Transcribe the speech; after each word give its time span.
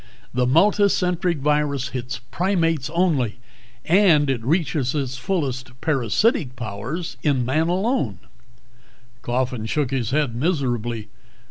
The 0.33 0.47
multicentric 0.47 1.37
virus 1.41 1.89
hits 1.89 2.21
primates 2.31 2.89
only 2.89 3.37
and 3.85 4.31
it 4.31 4.43
reaches 4.43 4.95
its 4.95 5.15
fullest 5.17 5.79
parasitic 5.79 6.55
powers 6.55 7.17
in 7.21 7.45
man 7.45 7.67
alone!" 7.67 8.17
Coffin 9.21 9.67
shook 9.67 9.91
his 9.91 10.09
head 10.09 10.35
miserably. 10.35 11.09